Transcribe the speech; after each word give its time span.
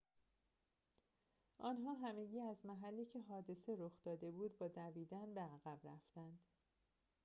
آنها 1.57 1.93
همگی 1.93 2.39
از 2.41 2.65
محلی 2.65 3.05
که 3.05 3.21
حادثه 3.21 3.75
رخ 3.79 3.91
داده 4.03 4.31
بود 4.31 4.57
با 4.57 4.67
دویدن 4.67 5.33
به 5.33 5.41
عقب 5.41 5.79
رفتند 5.87 6.39